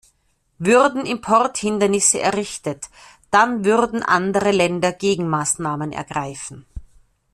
[0.57, 2.89] Würden Importhindernisse errichtet,
[3.29, 6.65] dann würden andere Länder Gegenmaßnahmen ergreifen.